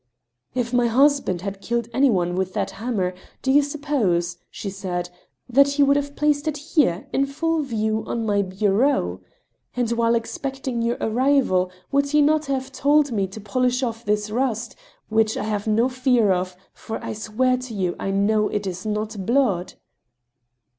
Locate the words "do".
3.43-3.51